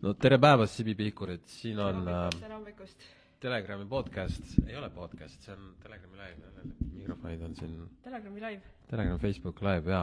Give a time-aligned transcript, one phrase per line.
[0.00, 3.04] no tere päevast, Sibi Pihkurid, siin on äh, tere hommikust.
[3.40, 8.74] Telegrami podcast, ei ole podcast, see on Telegrami live, mikrofonid on siin, Telegrami live.
[8.90, 10.02] Telegram, Facebook live ja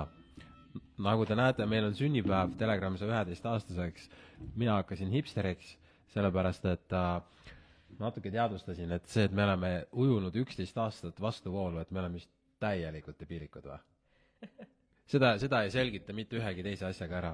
[1.01, 4.07] nagu te näete, meil on sünnipäev, Telegram sai üheteistaastaseks,
[4.57, 5.75] mina hakkasin hipsteriks,
[6.13, 7.53] sellepärast et äh,
[8.01, 12.33] natuke teadvustasin, et see, et me oleme ujunud üksteist aastat vastuvoolu, et me oleme vist
[12.61, 13.79] täielikult debiilikud või?
[15.13, 17.33] seda, seda ei selgita mitte ühegi teise asjaga ära.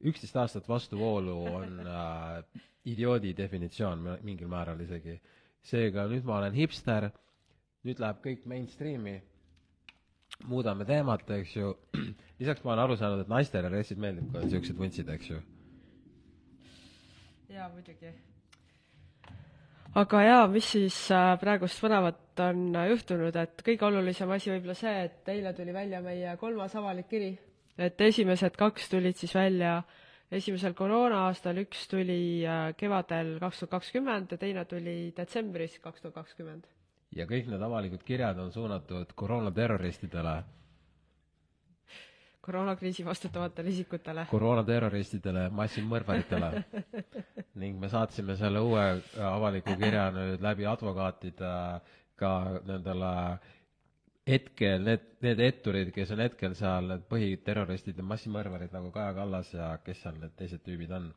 [0.00, 5.20] Üksteist aastat vastuvoolu on äh, idioodi definitsioon mingil määral isegi.
[5.62, 7.10] seega nüüd ma olen hipster,
[7.84, 9.18] nüüd läheb kõik mainstream'i,
[10.48, 11.74] muudame teemat, eks ju,
[12.40, 15.42] lisaks ma olen aru saanud, et naistele reaalselt meeldib ka niisugused vuntsid, eks ju.
[17.52, 18.14] jaa, muidugi
[19.98, 24.76] aga jaa, mis siis äh, praegust põnevat on äh, juhtunud, et kõige olulisem asi võib-olla
[24.78, 27.32] see, et eile tuli välja meie kolmas avalik kiri.
[27.80, 29.80] Et esimesed kaks tulid siis välja
[30.30, 36.20] esimesel koroona-aastal, üks tuli äh, kevadel kaks tuhat kakskümmend ja teine tuli detsembris kaks tuhat
[36.22, 36.68] kakskümmend.
[37.16, 40.36] ja kõik need avalikud kirjad on suunatud koroonaterroristidele
[42.40, 44.26] koroonakriisi vastutavatele isikutele.
[44.30, 46.64] koroonaterroristidele, massimõrvaritele
[47.62, 48.84] ning me saatsime selle uue
[49.26, 51.52] avaliku kirja nüüd läbi advokaatide
[52.20, 52.32] ka
[52.68, 53.12] nendele
[54.30, 59.52] hetkel need, need etturid, kes on hetkel seal, need põhiterroristid ja massimõrvarid nagu Kaja Kallas
[59.54, 61.10] ja kes seal need teised tüübid on.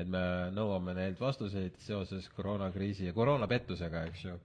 [0.00, 0.20] et me
[0.54, 4.36] nõuame neilt vastuseid seoses koroonakriisi ja koroonapettusega, eks ju.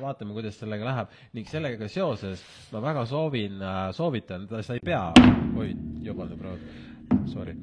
[0.00, 1.12] Vaatame, kuidas sellega läheb.
[1.36, 3.62] Ning sellega seoses ma väga soovin,
[3.94, 5.12] soovitan, sa ei pea,
[5.58, 5.68] oi,
[6.06, 6.56] jubande proua,
[7.30, 7.54] sorry,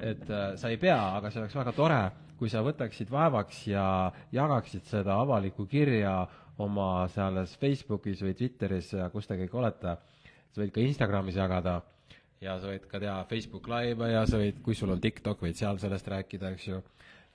[0.00, 0.24] et
[0.56, 2.00] sa ei pea, aga see oleks väga tore,
[2.36, 3.84] kui sa võtaksid vaevaks ja
[4.36, 6.18] jagaksid seda avalikku kirja
[6.58, 9.96] oma selles Facebookis või Twitteris, kus te kõik olete.
[10.52, 11.82] sa võid ka Instagramis jagada
[12.40, 15.56] ja sa võid ka teha Facebook Live'e ja sa võid, kui sul on TikTok, võid
[15.56, 16.82] seal sellest rääkida, eks ju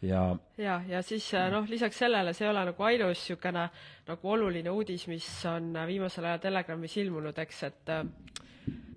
[0.02, 3.68] ja ja, ja siis noh, lisaks sellele, see ei ole nagu ainus niisugune
[4.08, 8.04] nagu oluline uudis, mis on viimasel ajal Telegramis ilmunud, eks, et äh,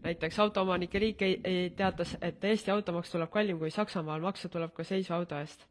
[0.05, 4.73] näiteks Autoomanike Liik ei, ei teatas, et Eesti automaks tuleb kallim kui Saksamaal, maksta tuleb
[4.77, 5.67] ka seisva auto eest.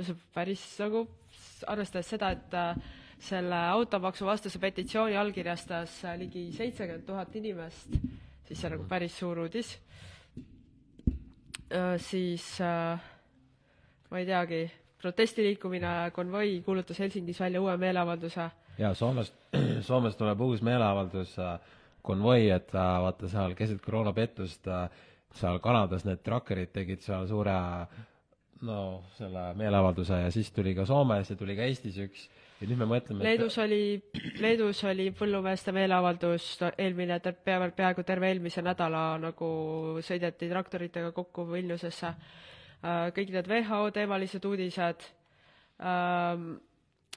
[0.00, 1.06] see on päris nagu,
[1.66, 2.76] arvestades seda, et äh,
[3.18, 7.96] selle automaksu vastase petitsiooni allkirjastas ligi seitsekümmend tuhat inimest,
[8.44, 9.76] siis see on nagu päris suur uudis
[11.72, 11.96] äh,.
[11.98, 13.00] siis äh,
[14.10, 14.60] ma ei teagi,
[15.02, 18.50] protestiliikumine konvoi kuulutas Helsingis välja uue meeleavalduse.
[18.78, 19.32] jaa, Soomes,
[19.88, 21.58] Soomes tuleb uus meeleavaldus, äh,
[22.02, 24.68] konvoi, et vaata seal keset koroonapettust,
[25.34, 27.56] seal Kanadas need trakkerid tegid seal suure
[28.66, 32.28] no selle meeleavalduse ja siis tuli ka Soomes ja tuli ka Eestis üks
[32.60, 33.62] ja nüüd me mõtleme Leedus et...
[33.66, 33.80] oli,
[34.44, 39.48] Leedus oli põllumeeste meeleavaldus eelmine, peaaegu, peaaegu terve eelmise nädala nagu
[40.04, 42.12] sõideti traktoritega kokku Vilniusesse.
[42.12, 45.04] Äh, kõik need WHO teemalised uudised,
[45.80, 46.54] ähm,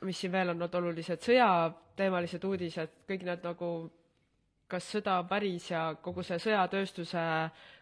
[0.08, 3.72] mis siin veel on need olulised, sõjateemalised uudised, kõik need nagu
[4.70, 7.22] kas sõda päris ja kogu see sõjatööstuse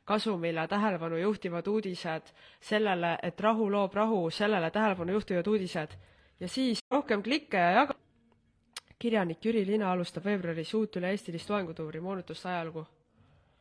[0.08, 2.30] kasumile tähelepanu juhtivad uudised,
[2.64, 5.98] sellele, et rahu loob rahu, sellele tähelepanu juhtivad uudised
[6.40, 7.98] ja siis rohkem klikke ja jaga-.
[9.00, 12.86] kirjanik Jüri Lina alustab veebruaris uut üle-eestilist loengutuuri moonutuste ajalugu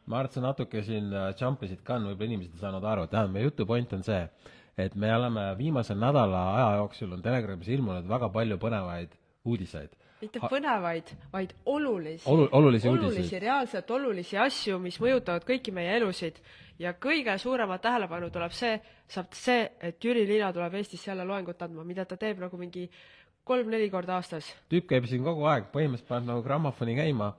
[0.07, 3.07] ma arvan, et sa natuke siin äh, jump isid ka, võib-olla inimesed ei saanud aru,
[3.11, 4.23] tähendab, meie jutu point on see,
[4.79, 9.17] et me oleme viimase nädala aja jooksul on Telegramis ilmunud väga palju põnevaid
[9.47, 9.97] uudiseid.
[10.21, 12.49] Mitte põnevaid, vaid olulisi Olu,.
[12.53, 16.41] olulisi, olulisi reaalselt olulisi asju, mis mõjutavad kõiki meie elusid.
[16.79, 21.63] ja kõige suuremat tähelepanu tuleb see, saab see, et Jüri Liina tuleb Eestisse jälle loengut
[21.63, 22.91] andma, mida ta teeb nagu mingi
[23.45, 24.55] kolm-neli korda aastas.
[24.69, 27.35] tüüp käib siin kogu aeg, põhimõtteliselt paneb nagu grammofoni käima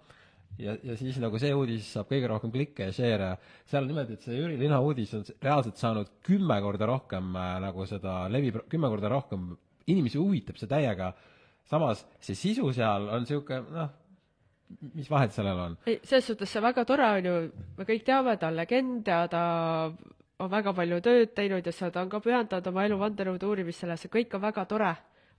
[0.59, 3.31] ja, ja siis nagu see uudis saab kõige rohkem klikke ja share'e.
[3.69, 7.55] seal on niimoodi, et see Jüri Lina uudis on reaalselt saanud kümme korda rohkem äh,
[7.63, 9.51] nagu seda levib, kümme korda rohkem,
[9.87, 11.13] inimesi huvitab see täiega.
[11.67, 13.89] Samas see sisu seal on niisugune noh,
[14.93, 15.77] mis vahet sellel on?
[15.87, 17.35] ei, selles suhtes see väga tore on ju,
[17.77, 19.43] me kõik teame, ta on legend ja ta
[20.43, 24.11] on väga palju tööd teinud ja seda on ka pühendanud oma elu vandenõude uurimisele, see
[24.13, 24.95] kõik on väga tore.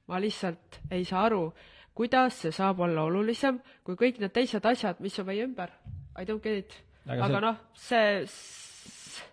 [0.08, 1.52] ma lihtsalt ei saa aru,
[1.94, 5.68] kuidas see saab olla olulisem kui kõik need teised asjad, mis on meie ümber.
[6.16, 6.78] I don't get it.
[7.06, 7.44] aga, aga see...
[7.44, 9.26] noh, see,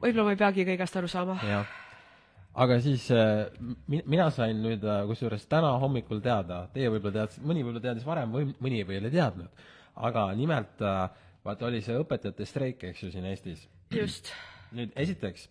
[0.00, 1.38] võib-olla ma ei peagi kõigest aru saama.
[1.48, 1.72] jah,
[2.56, 3.46] aga siis äh,
[3.88, 8.32] mina sain nüüd äh, kusjuures täna hommikul teada, teie võib-olla teadsite, mõni võib-olla teadis varem
[8.32, 9.64] või mõni veel ei teadnud,
[10.08, 11.02] aga nimelt äh,
[11.44, 13.68] vaata, oli see õpetajate streik, eks ju, siin Eestis.
[13.92, 14.32] just.
[14.76, 15.46] nüüd esiteks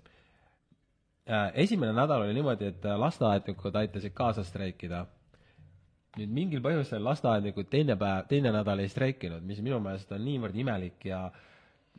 [1.57, 5.05] esimene nädal oli niimoodi, et lasteaednikud aitasid kaasa streikida
[6.19, 10.55] nüüd mingil põhjusel lasteaednikud teine päev, teine nädal ei streikinud, mis minu meelest on niivõrd
[10.61, 11.25] imelik ja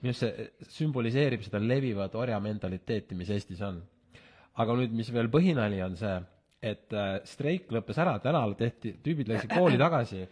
[0.01, 3.83] minu arust see sümboliseerib seda levivat orja mentaliteeti, mis Eestis on.
[4.57, 6.19] Aga nüüd, mis veel põhinali on see,
[6.65, 10.23] et äh, streik lõppes ära, täna tehti, tüübid läksid kooli tagasi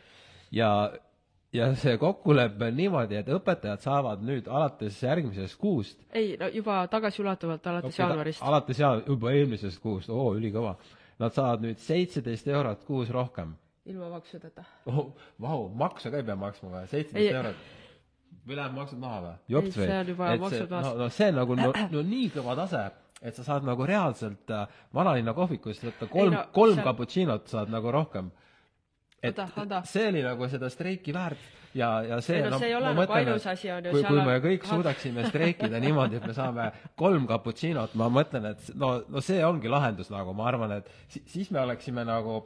[0.54, 0.70] ja,
[1.54, 6.82] ja see kokkulepe on niimoodi, et õpetajad saavad nüüd alates järgmisest kuust ei, no juba
[6.92, 8.42] tagasiulatuvalt alates jaanuarist.
[8.42, 10.76] alates jaan-, juba eelmisest kuust, oo, ülikõva.
[11.14, 13.52] Nad saavad nüüd seitseteist eurot kuus rohkem
[13.86, 14.64] ilma maksudeta.
[14.86, 15.12] oh,.
[15.40, 16.90] Vau, makse ka ei pea maksma või, Ei.
[16.92, 17.64] seitseteist eurot.
[18.44, 19.34] või läheb maksud maha või?
[19.54, 20.86] jops või see maksud maas.
[20.86, 22.82] no, no see on nagu no, no nii kõva tase,
[23.24, 26.86] et sa saad nagu reaalselt äh, vanalinna kohvikust võtta kolm no no,, kolm see...
[26.86, 28.30] cappuccinot saad nagu rohkem.
[29.22, 29.82] et Oota, oota.
[29.88, 33.46] see oli nagu seda streiki väärt ja, ja see no see ei ole nagu ainus
[33.50, 36.68] asi, on kui, kui me kõik suudaksime streikida niimoodi, et me saame
[37.00, 41.24] kolm cappuccinot, ma mõtlen, et no, no see ongi lahendus nagu, ma arvan, et si
[41.32, 42.42] siis me oleksime nagu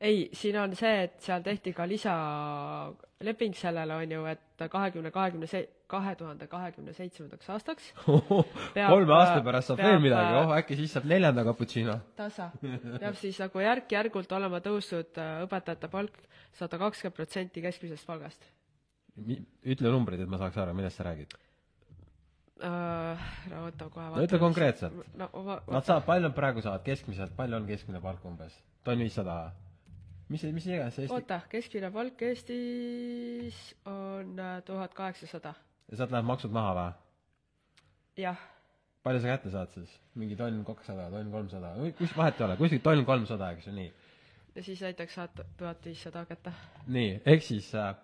[0.00, 5.48] ei, siin on see, et seal tehti ka lisaleping sellele, on ju, et kahekümne, kahekümne
[5.50, 7.88] se-, kahe tuhande kahekümne seitsmendaks aastaks
[8.76, 11.96] Peab- kolme aasta pärast saab veel midagi, oh äkki siis saab neljanda cappuccino.
[12.18, 12.50] tasa,
[13.02, 16.22] peab siis nagu järk-järgult olema tõusnud äh, õpetajate palk
[16.58, 18.46] sada kakskümmend protsenti keskmisest palgast
[19.18, 21.32] ütle numbrid, et ma saaks aru, millest sa räägid.
[22.62, 24.94] no võta kohe no ütle konkreetselt.
[25.18, 25.28] no
[25.70, 28.54] Nad saavad, palju nad praegu saavad keskmiselt, palju on keskmine palk umbes?
[28.84, 29.38] tonn viissada?
[30.28, 33.58] mis, mis iganes Eesti, oota, keskmine palk Eestis
[33.88, 35.54] on äh, tuhat kaheksasada.
[35.92, 36.90] sealt läheb maksud maha või?
[38.24, 38.42] jah,
[39.06, 39.94] palju sa kätte saad siis?
[40.18, 43.88] mingi tonn kakssada, tonn kolmsada, kus vahet ei ole, kuskil tonn kolmsada, eks ju, nii.
[44.56, 46.52] ja siis näiteks saad tuhat viissada kätte.
[46.86, 47.94] nii, ehk siis äh,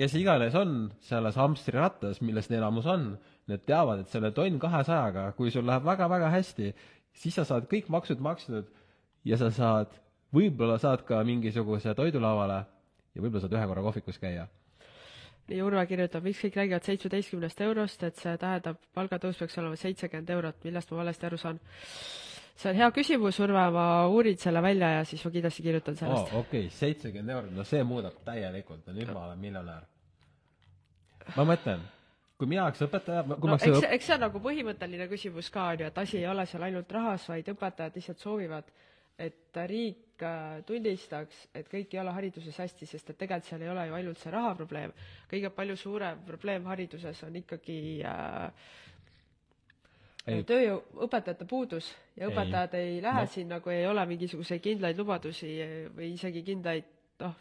[0.00, 3.12] kes iganes on selles hamstrirattas, millest enamus on,
[3.50, 6.70] need teavad, et selle tonn kahesajaga, kui sul läheb väga-väga hästi,
[7.16, 8.70] siis sa saad kõik maksud makstud
[9.26, 9.96] ja sa saad,
[10.34, 12.62] võib-olla saad ka mingisuguse toidulauale
[13.14, 14.46] ja võib-olla saad ühe korra kohvikus käia.
[15.50, 20.30] nii Urve kirjutab, miks kõik räägivad seitsmeteistkümnest eurost, et see tähendab, palgatõus peaks olema seitsekümmend
[20.30, 21.60] eurot, millest ma valesti aru saan?
[22.60, 26.34] see on hea küsimus, Urve, ma uurin selle välja ja siis ma kindlasti kirjutan sellest,
[26.38, 29.88] okei, seitsekümmend eurot, no see muudab täielikult, no nüüd ma olen miljonär.
[31.36, 31.82] ma mõtlen,
[32.38, 35.08] kui mina oleks õpetaja, kui no ma eks oleks see, eks see on nagu põhimõtteline
[35.10, 38.70] küsimus ka, on ju, et asi ei ole seal ainult rahas, vaid õpetajad lihtsalt soovivad,
[39.18, 43.72] et riik äh, tunnistaks, et kõik ei ole hariduses hästi, sest et tegelikult seal ei
[43.72, 44.92] ole ju ainult see rahaprobleem.
[45.30, 48.52] kõige palju suurem probleem hariduses on ikkagi äh,
[50.26, 50.44] Ei.
[50.44, 52.32] tööjõu, õpetajate puudus ja Ei.
[52.32, 53.26] õpetajad ei lähe No.
[53.26, 53.32] no.
[53.34, 55.52] sinna, kui ei ole mingisuguseid kindlaid lubadusi
[55.96, 56.84] või isegi kindlaid
[57.20, 57.34] noh,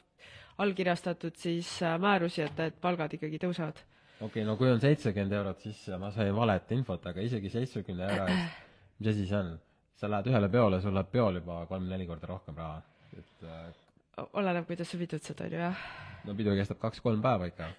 [0.58, 3.84] allkirjastatud siis äh, määrusi, et, et palgad ikkagi tõusevad.
[4.20, 8.12] okei okay,, no kui on seitsekümmend eurot, siis ma sain valet infot, aga isegi seitsmekümne
[8.12, 8.62] euro eest,
[9.00, 9.58] mis asi see on?
[10.00, 12.82] Sa lähed ühele peole, sul läheb peol juba kolm-neli korda rohkem raha.
[13.18, 15.86] et äh, oleneb, kuidas sa pidutsed, on ju, jah.
[16.26, 17.70] no pidu kestab kaks-kolm päeva ikka.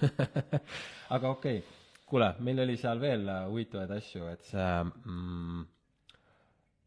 [1.14, 1.62] aga okei okay.,
[2.06, 5.62] kuule, meil oli seal veel äh, huvitavaid asju, et see mm,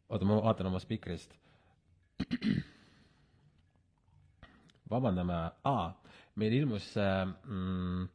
[0.10, 1.36] oota, ma vaatan oma spikrist.
[4.92, 5.90] vabandame, aa,
[6.42, 8.08] meil ilmus see mm,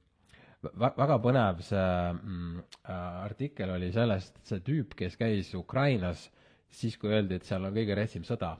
[0.81, 2.95] väga põnev see mm, äh,
[3.25, 6.29] artikkel oli sellest, see tüüp, kes käis Ukrainas
[6.75, 8.57] siis, kui öeldi, et seal on kõige retsim sõda.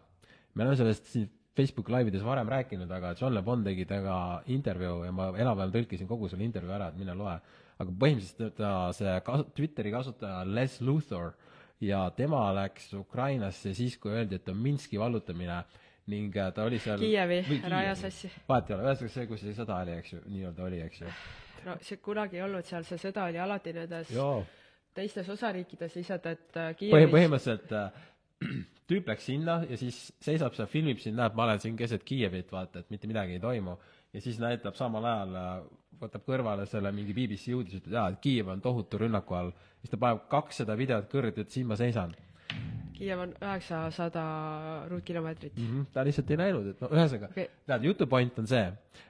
[0.55, 5.05] me oleme sellest siin Facebook laivides varem rääkinud, aga John Le Bon tegi temaga intervjuu
[5.07, 7.37] ja ma enam-vähem tõlkisin kogu selle intervjuu ära, et mine loe.
[7.79, 11.33] aga põhimõtteliselt ta see kas-, Twitteri kasutaja Les Luthor
[11.83, 15.63] ja tema läks Ukrainasse siis, kui öeldi, et on Minski vallutamine
[16.11, 18.31] ning äh, ta oli seal Kiievi, või ära aja sassi.
[18.49, 21.13] vahet ei ole, ühesõnaga see, kus see sõda oli, eks ju, nii-öelda oli, eks ju.
[21.65, 24.45] No see kunagi ei olnud seal, see sõda oli alati nendes joo
[24.95, 28.05] teistes osariikides lihtsalt, et äh, Kiievis põhimõtteliselt äh,
[28.91, 32.53] tüüp läks sinna ja siis seisab seal, filmib sind, näeb, ma olen siin keset Kiievit,
[32.55, 33.77] vaata, et mitte midagi ei toimu.
[34.15, 35.65] ja siis näitab samal ajal,
[36.01, 39.51] võtab kõrvale selle mingi BBC uudise, ütleb, jaa, et Kiiev on tohutu rünnaku all.
[39.81, 42.15] siis ta paneb kakssada videot kõrget, et siin ma seisan
[42.95, 44.25] Kiiev on üheksasada
[44.89, 45.71] ruutkilomeetrit mm.
[45.71, 45.87] -hmm.
[45.93, 48.67] ta lihtsalt ei näinud, et no ühesõnaga okay., tead, jutu point on see,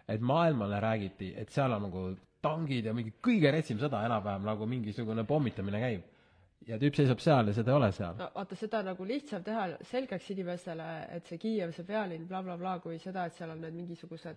[0.08, 2.06] et maailmale räägiti, et seal on nagu
[2.44, 6.10] tangid ja mingi kõige retsim sõda enam-vähem nagu mingisugune pommitamine käib.
[6.64, 8.14] ja tüüp seisab seal ja seda ei ole seal.
[8.16, 10.86] no vaata, seda nagu lihtsam teha selgeks inimestele,
[11.16, 14.36] et see Kiiev, see pealinn bla,, blablabla, kui seda, et seal on need mingisugused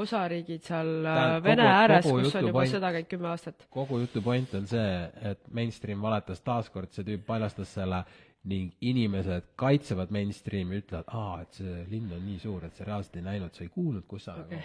[0.00, 3.66] osariigid seal äh, Tähendab, Vene kogu- ääres, kus on juba point- sõda käinud kümme aastat.
[3.70, 4.88] kogu jutu point on see,
[5.32, 8.04] et mainstream valetas taaskord, see tüüp paljastas selle
[8.46, 13.16] ning inimesed kaitsevad mainstreami, ütlevad, aa, et see linn on nii suur, et sa reaalselt
[13.18, 14.60] ei näinud, sa ei kuulnud, kus sa Okei.
[14.60, 14.62] nagu,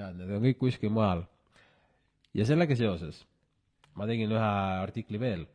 [0.00, 1.22] ja need on kõik kuskil mujal.
[2.34, 3.24] Ja sellega seoses
[3.98, 5.46] ma tegin ühe artikli veel,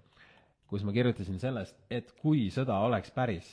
[0.70, 3.48] kus ma kirjutasin sellest, et kui sõda oleks päris,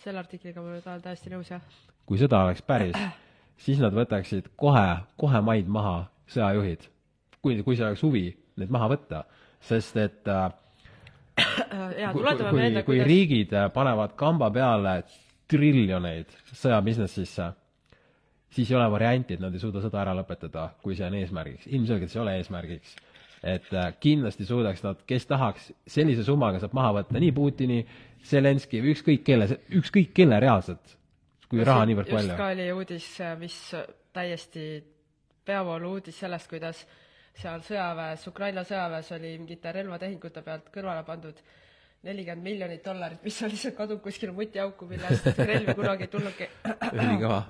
[0.00, 1.64] selle artikliga ma olen täiesti nõus, jah.
[2.08, 2.96] kui sõda oleks päris,
[3.64, 4.86] siis nad võtaksid kohe,
[5.20, 6.88] kohe maid maha sõjajuhid.
[7.40, 8.24] kui, kui see oleks huvi
[8.60, 9.24] neid maha võtta,
[9.64, 10.50] sest et äh,
[12.02, 15.00] ja kui, kui, meelde, kui kuidas riigid äh, panevad kamba peale
[15.50, 17.50] triljoneid sõjabusinessisse,
[18.50, 21.68] siis ei ole varianti, et nad ei suuda sõda ära lõpetada, kui see on eesmärgiks.
[21.70, 22.96] ilmselgelt see ei ole eesmärgiks.
[23.42, 27.78] et äh, kindlasti suudaks nad, kes tahaks, sellise summaga saab maha võtta nii Putini,
[28.24, 29.46] Zelenski või ükskõik kelle,
[29.80, 30.96] ükskõik kelle reaalselt,
[31.48, 32.36] kui raha niivõrd just palju.
[32.36, 33.06] ka oli uudis,
[33.40, 33.56] mis
[34.12, 34.66] täiesti
[35.46, 36.84] peavoolu uudis sellest, kuidas
[37.40, 41.40] seal sõjaväes, Ukraina sõjaväes oli mingite relvatehingute pealt kõrvale pandud
[42.04, 46.48] nelikümmend miljonit dollarit, mis on lihtsalt kadunud kuskile mutiauku, mille eest relvi kunagi ei tulnudki.
[46.92, 47.44] ülikõva.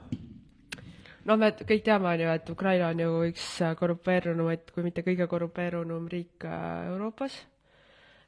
[1.24, 3.46] noh, me kõik teame, on ju, et Ukraina on ju üks
[3.78, 7.36] korrumpeerunumaid, kui mitte kõige korrumpeerunum riik äh, Euroopas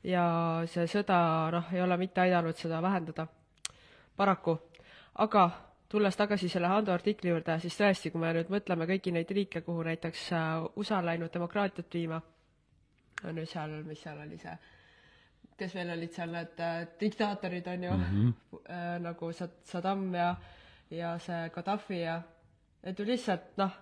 [0.05, 0.25] ja
[0.71, 1.19] see sõda,
[1.55, 3.27] noh, ei ole mitte aidanud seda vähendada,
[4.17, 4.59] paraku.
[5.15, 5.51] aga
[5.93, 9.61] tulles tagasi selle Hando artikli juurde, siis tõesti, kui me nüüd mõtleme kõiki neid riike,
[9.61, 12.21] kuhu näiteks äh, USA on läinud demokraatiat viima,
[13.29, 14.55] on ju seal, mis seal oli see,
[15.59, 18.63] kes veel olid seal need äh, diktaatorid, on ju mm, -hmm.
[18.65, 20.35] äh, nagu Sad-, Saddam ja,
[20.91, 22.23] ja see Gaddafi ja
[22.83, 23.73] et ju lihtsalt noh,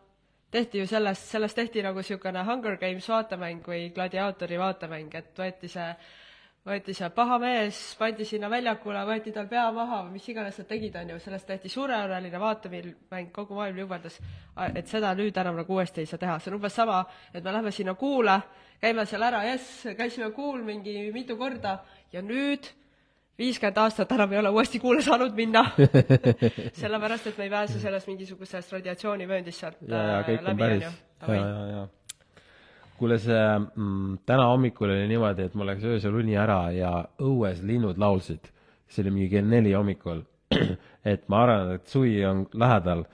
[0.50, 5.71] tehti ju sellest, sellest tehti nagu niisugune Hunger Games vaatemäng või gladiaatori vaatemäng, et võeti
[5.71, 5.87] see,
[6.66, 10.69] võeti see paha mees, pandi sinna väljakule, võeti tal pea maha või mis iganes nad
[10.69, 14.19] tegid, on ju, sellest tehti suurejooneline vaatemäng, kogu maailm juubeldas,
[14.75, 17.54] et seda nüüd enam nagu uuesti ei saa teha, see on umbes sama, et me
[17.54, 18.37] lähme sinna kuule,
[18.83, 21.78] käime seal ära, jess, käisime kuul mingi mitu korda
[22.12, 22.69] ja nüüd
[23.41, 25.65] viiskümmend aastat enam ei ole uuesti kuule saanud minna.
[26.83, 30.91] sellepärast, et me ei pääse sellest mingisugusest radiatsioonivööndist sealt ja, ja äh, läbi, on ja,
[30.91, 31.35] ju.
[31.35, 31.87] ja, ja.
[32.99, 36.93] kuule, see mm, täna hommikul oli niimoodi, et mul läks öösel uni ära ja
[37.23, 38.53] õues linnud laulsid.
[38.91, 40.25] see oli mingi kell neli hommikul.
[41.13, 43.05] et ma arvan, et suvi on lähedal,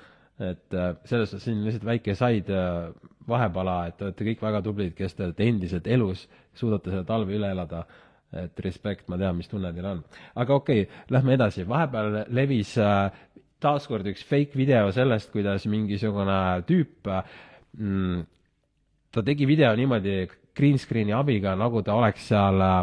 [0.40, 2.88] et äh, selles suhtes siin lihtsalt väike said äh,
[3.28, 7.36] vahepala, et te olete kõik väga tublid, kes te olete endiselt elus, suudate selle talve
[7.36, 7.84] üle elada
[8.34, 10.02] et respekt, ma tean, mis tunne teil on.
[10.34, 13.10] aga okei okay,, lähme edasi, vahepeal levis äh,
[13.62, 17.36] taaskord üks fake video sellest, kuidas mingisugune tüüp äh,
[17.78, 18.24] mm,,
[19.14, 20.24] ta tegi video niimoodi
[20.56, 22.82] green screen'i abiga, nagu ta oleks seal äh,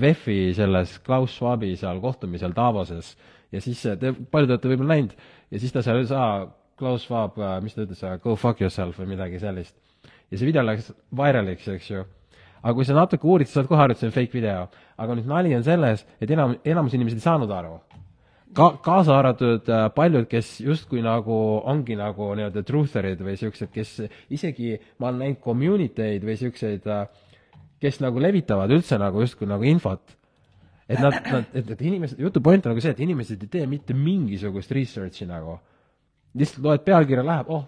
[0.00, 3.14] VEF-i selles Klaus Schwabi seal kohtumisel Davoses
[3.52, 5.14] ja siis äh, te, paljud olete võib-olla näinud
[5.50, 6.48] ja siis ta seal ei saa,
[6.80, 9.74] Klaus Schwab, mis ta ütles, go fuck yourself või midagi sellist.
[10.30, 12.06] ja see video läks vairaliks, eks ju
[12.60, 14.66] aga kui sa natuke uurid, sa saad kohe aru, et see on fake video.
[15.00, 17.78] aga nüüd nali on selles, et enam, enamus inimesed ei saanud aru.
[18.54, 23.96] ka, kaasa arvatud äh, paljud, kes justkui nagu ongi nagu nii-öelda truther'id või siuksed, kes
[24.30, 26.88] isegi, ma olen näinud community eid või siukseid,
[27.80, 30.16] kes nagu levitavad üldse nagu justkui nagu infot.
[30.90, 33.66] et nad, nad, et, et inimesed, jutu point on nagu see, et inimesed ei tee
[33.70, 35.60] mitte mingisugust research'i nagu.
[36.34, 37.64] lihtsalt loed pealkirja, läheb, oh,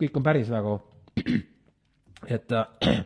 [0.00, 0.80] kõik on päris nagu,
[2.36, 3.00] et äh,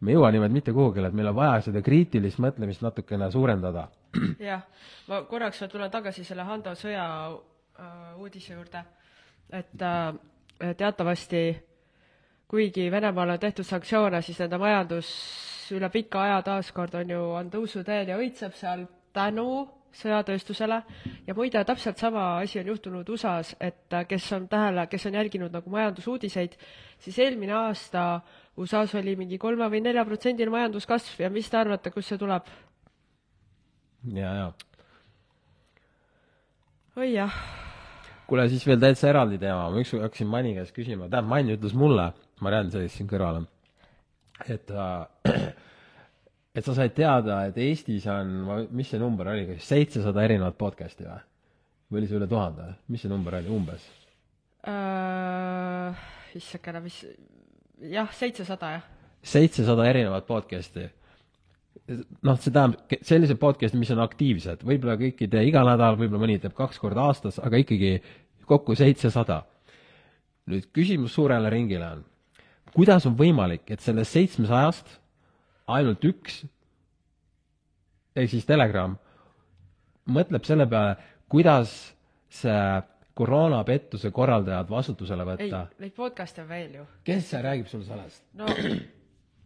[0.00, 3.88] me ei jõua niimoodi mitte kuhugile, et meil on vaja seda kriitilist mõtlemist natukene suurendada.
[4.50, 4.62] jah,
[5.08, 8.84] ma korraks veel tulen tagasi selle Hando sõja äh, uudise juurde,
[9.50, 10.12] et äh,
[10.76, 11.42] teatavasti
[12.48, 15.08] kuigi Venemaale on tehtud sanktsioone, siis nende majandus
[15.76, 20.82] üle pika aja taaskord on ju, on tõusuteel ja õitseb seal tänu sõjatööstusele.
[21.26, 25.18] Ja muide, täpselt sama asi on juhtunud USA-s, et äh, kes on tähele, kes on
[25.18, 26.56] jälginud nagu majandusuudiseid,
[26.98, 28.20] siis eelmine aasta
[28.56, 31.22] USA-s oli mingi kolme või nelja protsendine majanduskasv.
[31.22, 32.48] Ja mis te arvate, kust see tuleb?
[34.14, 34.52] ja, ja.
[36.96, 37.34] oi jah,
[38.28, 41.74] kuule, siis veel täitsa eraldi teema, ma ükskord hakkasin Mani käest küsima, tähendab, Mann ütles
[41.78, 42.10] mulle,
[42.44, 43.42] Mariann seisab siin kõrval,
[44.46, 45.32] et äh,
[46.58, 51.06] et sa said teada, et Eestis on, mis see number oli, kas seitsesada erinevat podcast'i
[51.06, 51.20] või?
[51.88, 53.84] või oli see üle tuhande, mis see number oli umbes?
[54.66, 56.06] äh,
[56.38, 57.00] issakene, mis,
[57.94, 58.86] jah, seitsesada jah.
[59.22, 60.88] seitsesada erinevat podcast'i.
[62.26, 66.26] noh, see tähendab sellised podcast'id, mis on aktiivsed, võib-olla kõik ei tee iga nädal, võib-olla
[66.26, 67.98] mõni teeb kaks korda aastas, aga ikkagi
[68.50, 69.44] kokku seitsesada.
[70.48, 72.06] nüüd küsimus suurele ringile on,
[72.72, 74.98] kuidas on võimalik, et sellest seitsmesajast
[75.68, 76.42] ainult üks
[78.16, 78.96] ehk siis Telegram
[80.08, 80.96] mõtleb selle peale,
[81.30, 81.74] kuidas
[82.32, 82.60] see
[83.18, 86.86] koroonapettuse korraldajad vastutusele ei võtta., neid podcast'e on veel ju.
[87.04, 88.22] kes see räägib sulle sellest?
[88.38, 88.78] no okei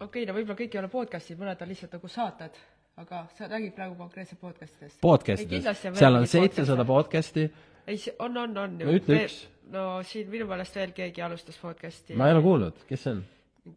[0.07, 2.59] okay,, no võib-olla kõik ei ole podcast'id, mõned on lihtsalt nagu saated,
[3.03, 5.01] aga sa räägid praegu konkreetselt podcast'idest.
[5.05, 7.49] podcast'ides, seal on seitsesada podcast'i,
[7.87, 8.89] ei, on, on, on ju.
[8.89, 9.39] No ütle üks..
[9.73, 12.19] no siin minu meelest veel keegi alustas podcast'i.
[12.19, 13.25] ma ei ole kuulnud, kes see on?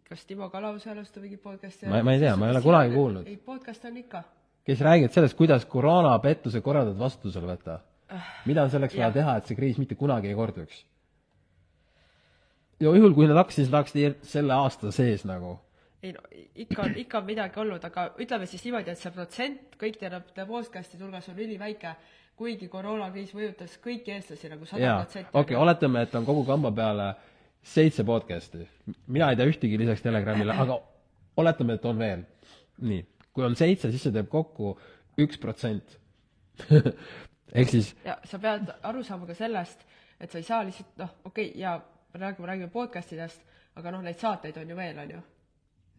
[0.10, 1.90] Kas Timo Kalause alustab mingi podcast'i?
[1.90, 3.28] Ma- ma ei tea, ma ei ole kunagi kuulnud.
[3.28, 4.24] ei, podcast on ikka.
[4.66, 7.80] kes räägivad sellest, kuidas koroonapettuse korraldajad vastutusele võtta?
[8.46, 10.86] mida on selleks vaja teha, et see kriis mitte kunagi ei korduks?
[12.80, 15.60] ja juhul, kui nad hakkasid, siis nad hakkasid selle aasta sees nagu.
[16.04, 16.26] ei no
[16.56, 20.22] ikka on, ikka on midagi olnud, aga ütleme siis niimoodi, et see protsent kõik nende
[20.50, 21.94] podcast'ide hulgas on üliväike,
[22.36, 25.30] kuigi koroonakriis mõjutas kõiki eestlasi nagu sada protsenti.
[25.34, 27.14] okei, oletame, et on kogu kamba peale
[27.66, 28.68] seitse podcast'i.
[29.08, 30.78] mina ei tea ühtegi lisaks Telegramile, aga
[31.38, 32.24] oletame, et on veel.
[32.82, 33.02] nii,
[33.34, 34.76] kui on seitse, siis see teeb kokku
[35.22, 35.98] üks protsent.
[37.60, 39.86] ehk siis ja sa pead aru saama ka sellest,
[40.20, 41.78] et sa ei saa lihtsalt noh, okei okay,, ja
[42.14, 43.42] praegu me räägime podcast idest,
[43.76, 45.22] aga noh, neid saateid on ju veel, on ju.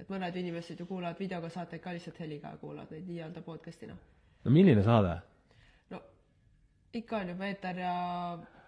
[0.01, 3.97] et mõned inimesed ju kuulavad videoga saateid ka lihtsalt heliga ja kuulavad neid nii-öelda podcast'ina.
[4.45, 5.17] no milline saade?
[5.91, 6.03] no
[6.93, 7.95] ikka on ju Peeter ja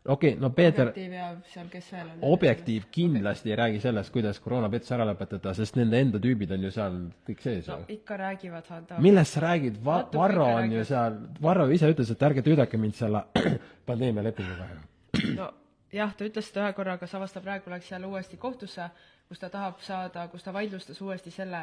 [0.09, 2.25] okei okay,, no Peeter, Objektiiv ja seal, kes veel on.
[2.33, 6.73] Objektiiv kindlasti ei räägi sellest, kuidas koroonapettus ära lõpetada, sest nende enda tüübid on ju
[6.75, 6.99] seal
[7.29, 7.99] kõik sees no ju.
[7.99, 9.01] ikka räägivad, Hando.
[9.05, 10.91] millest sa räägid, Va-, Varro on ju räägid.
[10.91, 13.25] seal, Varro ise ütles, et ärge tüüdake mind selle
[13.89, 15.35] pandeemia lepinguga ju.
[15.37, 15.53] no
[15.93, 18.89] jah, ta ütles seda ühe korra, aga samas ta praegu läks jälle uuesti kohtusse,
[19.29, 21.63] kus ta tahab saada, kus ta vaidlustas uuesti selle,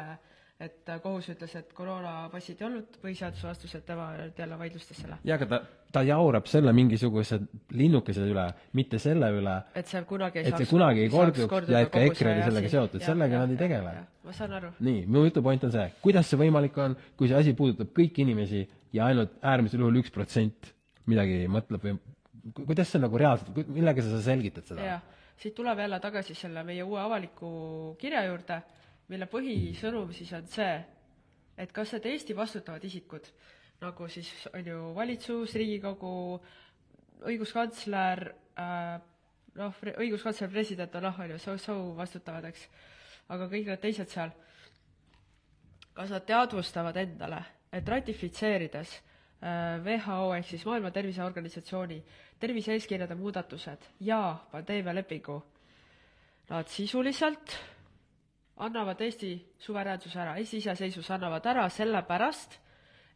[0.60, 4.06] et kohus ütles, et koroonapassid ei olnud põhiseadusvastused, tema
[4.38, 5.18] jälle vaidlustas selle.
[5.28, 5.58] jaa, aga ta,
[5.92, 7.38] ta jaurab selle mingisuguse
[7.76, 8.46] linnukese üle,
[8.78, 11.92] mitte selle üle, et see kunagi ei Et see saaks kunagi ei korduks ja et
[11.92, 13.04] ka EKRE oli see sellega seotud.
[13.04, 13.92] Sellega jah, nad ei tegele.
[14.24, 14.70] ma saan aru.
[14.80, 18.24] nii, minu jutu point on see, kuidas see võimalik on, kui see asi puudutab kõiki
[18.24, 18.64] inimesi
[18.96, 20.72] ja ainult äärmisel juhul üks protsent
[21.06, 21.98] midagi mõtleb või
[22.56, 24.96] ku- kuidas see nagu reaalselt, millega sa selgitad seda?
[25.36, 28.62] siit tuleb jälle tagasi selle meie uue avaliku kirja juurde,
[29.08, 30.76] mille põhisõnum siis on see,
[31.58, 33.28] et kas need Eesti vastutavad isikud,
[33.80, 36.14] nagu siis on ju valitsus, Riigikogu,
[37.26, 38.24] õiguskantsler
[38.58, 38.96] äh,,
[39.56, 42.66] noh, õiguskantsler, president on noh, on ju so-so vastutavad, eks,
[43.32, 44.32] aga kõik need teised seal,
[45.96, 47.40] kas nad teadvustavad endale,
[47.72, 52.00] et ratifitseerides äh, WHO ehk siis Maailma Terviseorganisatsiooni
[52.40, 54.20] tervise-eeskirjade muudatused ja
[54.52, 55.38] pandeemialepingu,
[56.50, 57.56] nad sisuliselt
[58.56, 62.58] annavad Eesti suveräänsuse ära, Eesti iseseisvuse annavad ära sellepärast,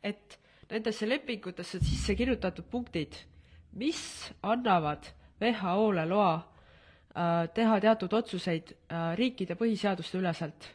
[0.02, 0.38] et
[0.70, 3.16] nendesse lepingutesse sisse kirjutatud punktid,
[3.72, 10.74] mis annavad WHO-le loa äh, teha teatud otsuseid äh, riikide põhiseaduste üleselt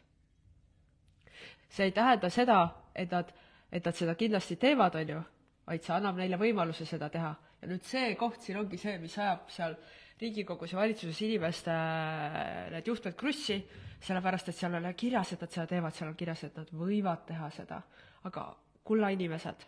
[1.75, 2.59] see ei tähenda seda,
[2.95, 3.31] et nad,
[3.71, 5.21] et nad seda kindlasti teevad, on ju,
[5.67, 7.35] vaid see annab neile võimaluse seda teha.
[7.61, 9.75] ja nüüd see koht siin ongi see, mis ajab seal
[10.21, 13.57] Riigikogus ja valitsuses inimeste äh, need juhtmed krussi,
[14.05, 17.25] sellepärast et seal on kirjas, et nad seda teevad, seal on kirjas, et nad võivad
[17.27, 17.81] teha seda.
[18.25, 18.45] aga
[18.85, 19.65] kulla inimesed,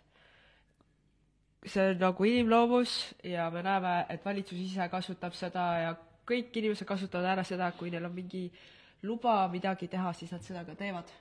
[1.65, 5.91] see on nagu inimloomus ja me näeme, et valitsus ise kasutab seda ja
[6.27, 8.47] kõik inimesed kasutavad ära seda, kui neil on mingi
[9.03, 11.11] luba midagi teha, siis nad seda ka teevad.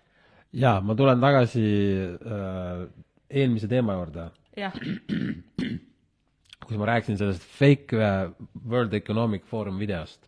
[0.57, 1.67] Jaa, ma tulen tagasi
[2.15, 2.87] äh,
[3.29, 4.77] eelmise teema juurde, jah,
[6.65, 8.31] kus ma rääkisin sellest fake äh,
[8.69, 10.27] World Economic Forum videost.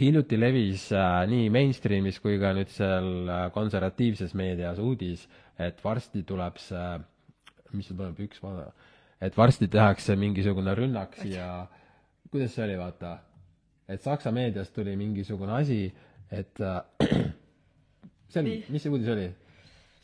[0.00, 5.24] hiljuti levis äh, nii mainstreamis kui ka nüüd seal äh, konservatiivses meedias uudis,
[5.58, 6.98] et varsti tuleb see,
[7.72, 8.66] mis see tuleb, üks vaade,
[9.24, 11.64] et varsti tehakse mingisugune rünnak siia,
[12.28, 13.16] kuidas see oli, vaata,
[13.88, 15.80] et Saksa meedias tuli mingisugune asi,
[16.30, 16.82] et äh,
[18.32, 19.28] see oli, mis see uudis oli?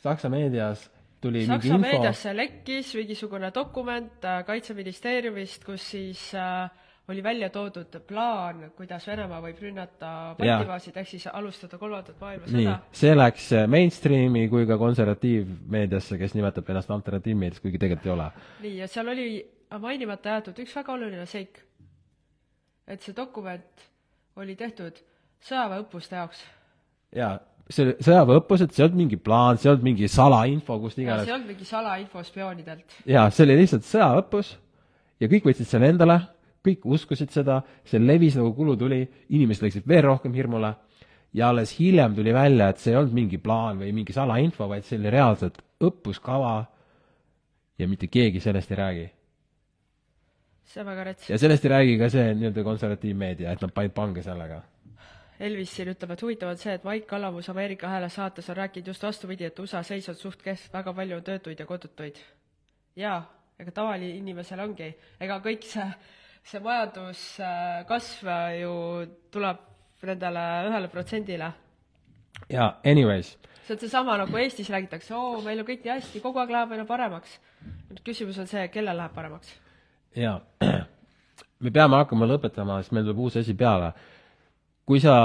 [0.01, 0.89] Saksa meedias
[1.25, 6.69] tuli mingi Saksa info meediasse lekkis mingisugune dokument äh, Kaitseministeeriumist, kus siis äh,
[7.07, 12.77] oli välja toodud plaan, kuidas Venemaa võib rünnata Baltimaasid ehk siis alustada kolmandat nii maailmasõda.,
[13.01, 18.29] see läks äh, mainstreami kui ka konservatiivmeediasse, kes nimetab ennast alternatiivmeediaks, kuigi tegelikult ei ole.
[18.65, 19.27] nii, ja seal oli
[19.81, 21.61] mainimata jäetud üks väga oluline seik.
[22.87, 23.85] et see dokument
[24.41, 25.01] oli tehtud
[25.45, 26.41] sõjaväeõppuste jaoks.
[27.15, 27.37] jaa,
[27.69, 31.31] see sõjaväeõppused, see ei olnud mingi plaan, see ei olnud mingi salainfo, kust iganes see
[31.31, 31.37] ei.
[31.39, 33.01] olnud mingi salainfo spioonidelt.
[33.09, 34.53] jaa, see oli lihtsalt sõjaõppus
[35.21, 36.19] ja kõik võtsid selle endale,
[36.65, 39.01] kõik uskusid seda, see levis nagu kulu tuli,
[39.33, 40.75] inimesed läksid veel rohkem hirmule
[41.35, 44.85] ja alles hiljem tuli välja, et see ei olnud mingi plaan või mingi salainfo, vaid
[44.87, 46.55] see oli reaalselt õppuskava
[47.79, 49.09] ja mitte keegi sellest ei räägi.
[50.63, 51.29] see on väga rets.
[51.29, 54.61] ja sellest ei räägi ka see nii-öelda konservatiivmeedia, et nad panid pange sellega.
[55.39, 58.87] Elvis siin ütleb, et huvitav on see, et Maik Kalamus Ameerika Hääle saates on rääkinud
[58.87, 62.21] just vastupidi, et USA seis on suht kehv, väga palju on töötuid ja kodutuid.
[62.95, 63.17] jaa,
[63.59, 65.87] ega tavainimesel ongi, ega kõik see,
[66.43, 68.73] see majanduskasv ju
[69.31, 69.59] tuleb
[70.05, 71.51] nendele ühele protsendile.
[72.49, 76.39] jaa, anyways, see on seesama, nagu Eestis räägitakse, oo, meil on kõik nii hästi, kogu
[76.39, 77.39] aeg läheb meile paremaks.
[77.89, 79.55] nüüd küsimus on see, kellel läheb paremaks.
[80.15, 80.39] jaa,
[81.63, 83.93] me peame hakkama lõpetama, sest meil tuleb uus asi peale.
[84.85, 85.15] Kui sa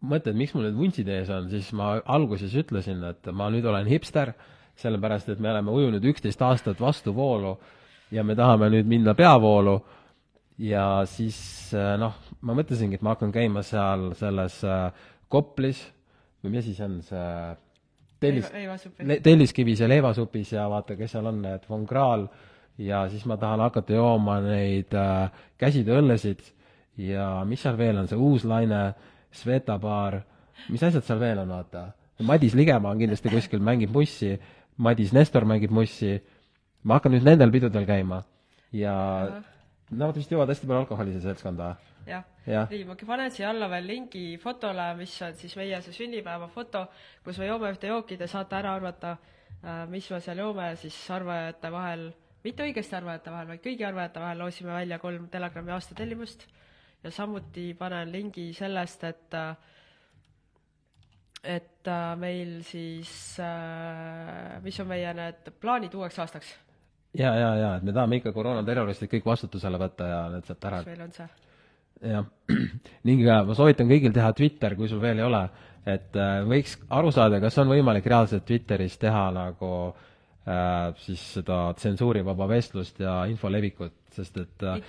[0.00, 3.88] mõtled, miks mul need vuntsid ees on, siis ma alguses ütlesin, et ma nüüd olen
[3.90, 4.32] hipster,
[4.80, 7.54] sellepärast et me oleme ujunud üksteist aastat vastuvoolu
[8.14, 9.78] ja me tahame nüüd minna peavoolu.
[10.60, 11.38] Ja siis
[11.72, 15.80] eh, noh, ma mõtlesingi, et ma hakkan käima seal selles eh, Koplis.
[16.42, 17.24] Või mis asi see on, see
[18.20, 19.06] tellis leivasupis.
[19.08, 22.26] le, telliskivis ja leivasupis ja vaata, kes seal on, need von Krahl
[22.80, 25.28] ja siis ma tahan hakata jooma neid äh,
[25.60, 26.42] käsitööõllesid
[27.00, 28.90] ja mis seal veel on, see uus laine,
[29.30, 30.18] Sveta baar,
[30.68, 31.84] mis asjad seal veel on, vaata.
[32.26, 34.34] Madis Ligemaa on kindlasti kuskil, mängib mussi,
[34.82, 36.16] Madis Nestor mängib mussi,
[36.84, 38.20] ma hakkan nüüd nendel pidudel käima.
[38.76, 38.94] Ja
[39.90, 41.90] nad vist joovad hästi palju alkoholi, see seltskond, või?
[42.10, 42.26] jah.
[42.48, 42.70] Jah.
[42.70, 46.86] nii, ma panen siia alla veel lingi fotole, mis on siis meie see sünnipäevafoto,
[47.24, 49.16] kus me joome ühte jooki, te saate ära arvata,
[49.92, 52.06] mis me seal joome, siis arvajate vahel,
[52.44, 56.48] mitte õigesti arvajate vahel, vaid kõigi arvajate vahel loosime välja kolm Telegrami aastatellimust
[57.04, 59.36] ja samuti panen lingi sellest, et
[61.40, 66.50] et äh, meil siis äh, mis on meie need plaanid uueks aastaks,
[67.16, 70.82] ja, ja, ja, et me tahame ikka koroonaterroristid kõik vastutusele võtta ja need sealt ära.
[70.84, 71.28] Mis meil on see?
[72.10, 72.28] jah,
[73.08, 75.42] ning äh, ma soovitan kõigil teha Twitter, kui sul veel ei ole,
[75.88, 81.62] et äh, võiks aru saada, kas on võimalik reaalselt Twitteris teha nagu äh, siis seda
[81.78, 84.80] tsensuurivaba vestlust ja info levikut, sest et äh,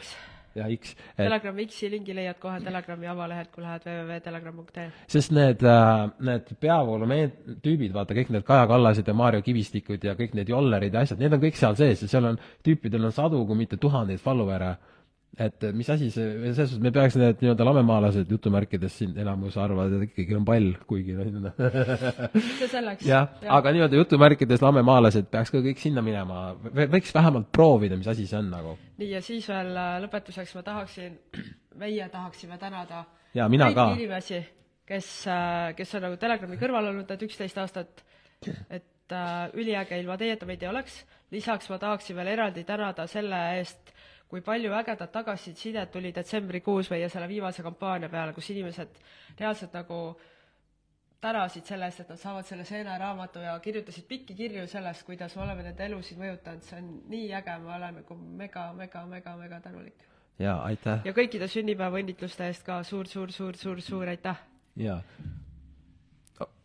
[0.51, 0.59] X.
[0.59, 4.87] jah, X, et Telegrami X-i lingi leiad kohe Telegrami avalehelt, kui lähed www.telegram.ee.
[5.11, 10.15] sest need äh,, need peavoolumehed-, tüübid, vaata kõik need Kaja Kallased ja Maarjo Kivistikud ja
[10.19, 13.15] kõik need jollerid ja asjad, need on kõik seal sees ja seal on, tüüpidel on
[13.15, 14.75] sadu, kui mitte tuhandeid follower'e.
[15.39, 19.93] Et mis asi see, selles suhtes me peaks need nii-öelda lamemaalased jutumärkides siin enamus arvavad,
[19.95, 21.55] et ikkagi on pall, kuigi noh,
[22.59, 23.05] see selleks.
[23.07, 28.27] jah, aga nii-öelda jutumärkides lamemaalased peaks ka kõik sinna minema, võiks vähemalt proovida, mis asi
[28.27, 28.75] see on nagu.
[28.99, 31.17] nii, ja siis veel äh, lõpetuseks ma tahaksin,
[31.81, 33.91] meie tahaksime tänada Jaa, mina ka.
[33.95, 34.41] inimesi,
[34.87, 35.09] kes,
[35.77, 38.03] kes on nagu Telegrami kõrval olnud need üksteist aastat,
[38.67, 41.05] et äh, üliäge ilma teieta meid ei oleks.
[41.31, 43.93] lisaks ma tahaksin veel eraldi tänada selle eest,
[44.31, 49.01] kui palju ägedat tagasisidet tuli detsembrikuus meie selle viimase kampaania peale, kus inimesed
[49.39, 49.97] reaalselt nagu
[51.21, 55.43] tänasid selle eest, et nad saavad selle seeneraamatu ja kirjutasid pikki kirju sellest, kuidas me
[55.43, 59.59] oleme nende elusid mõjutanud, see on nii äge, ma olen nagu mega, mega, mega, mega
[59.67, 60.07] tänulik.
[60.39, 64.39] jaa, aitäh ja kõikide sünnipäevaõnnitluste eest ka suur-suur-suur-suur-suur aitäh!
[64.79, 65.01] jaa.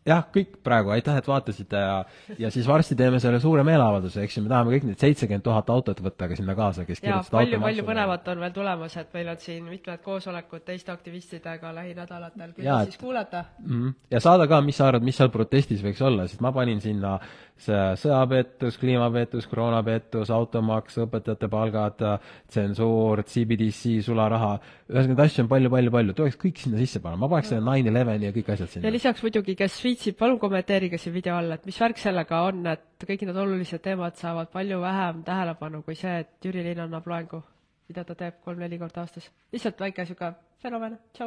[0.07, 1.97] jah, kõik praegu, aitäh, et vaatasite ja,
[2.39, 5.71] ja siis varsti teeme selle suure meeleavalduse, eks ju, me tahame kõik need seitsekümmend tuhat
[5.73, 7.87] autot võtta ka sinna kaasa, kes kirjutasid palju-palju automaksu.
[7.91, 13.01] põnevat on veel tulemas, et meil on siin mitmed koosolekud teiste aktivistidega lähinädalatel, küll siis
[13.01, 13.43] kuulata.
[13.59, 13.95] Mhm.
[14.11, 17.17] ja saada ka, mis sa arvad, mis seal protestis võiks olla, sest ma panin sinna
[17.61, 22.03] see sõjapettus, kliimapettus, koroonapettus, automaks, õpetajate palgad,
[22.51, 24.53] tsensuur, CBDC, sularaha,
[24.91, 28.29] ühesõnaga neid asju on palju-palju-palju, tuleks kõik sinna sisse panna, ma paneks selle nine eleveni
[28.29, 28.93] ja kõik asjad ja sinna.
[28.93, 33.05] lisaks muidugi, kes viitsib, palun kommenteerige siin video all, et mis värk sellega on, et
[33.09, 37.41] kõik need olulised teemad saavad palju vähem tähelepanu kui see, et Jüri Liin annab loengu,
[37.89, 39.31] mida ta teeb kolm-neli korda aastas.
[39.51, 41.25] lihtsalt väike niisugune fenomen, tšau!